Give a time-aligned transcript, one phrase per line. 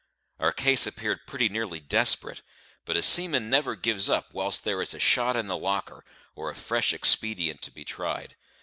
[0.39, 2.41] Our case appeared pretty nearly desperate;
[2.85, 6.49] but a seaman never gives up "whilst there is a shot in the locker," or
[6.49, 8.35] a fresh expedient to be tried.